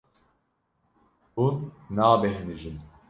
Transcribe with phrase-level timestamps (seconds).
[1.35, 1.57] Hûn
[1.95, 2.77] nabêhnijin.